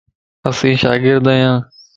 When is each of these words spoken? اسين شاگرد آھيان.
اسين 0.49 0.75
شاگرد 0.81 1.27
آھيان. 1.31 1.55